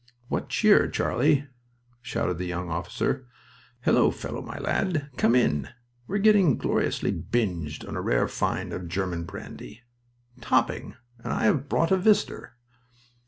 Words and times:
"What 0.29 0.49
cheer, 0.49 0.87
Charlie!" 0.87 1.47
shouted 2.01 2.39
the 2.39 2.47
young 2.47 2.71
officer. 2.71 3.27
"Hullo, 3.83 4.09
fellow 4.09 4.41
my 4.41 4.57
lad!... 4.57 5.11
Come 5.15 5.35
in. 5.35 5.67
We're 6.07 6.17
getting 6.17 6.57
gloriously 6.57 7.11
binged 7.11 7.87
on 7.87 7.95
a 7.95 8.01
rare 8.01 8.27
find 8.27 8.73
of 8.73 8.87
German 8.89 9.25
brandy." 9.25 9.83
"Topping 10.41 10.95
and 11.23 11.31
I've 11.31 11.69
brought 11.69 11.91
a 11.91 11.97
visitor." 11.97 12.55